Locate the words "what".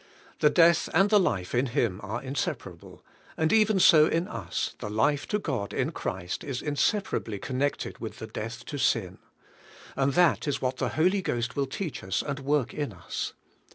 10.59-10.77